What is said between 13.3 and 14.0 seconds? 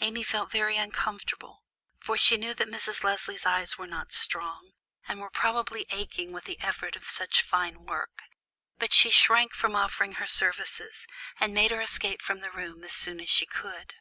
could.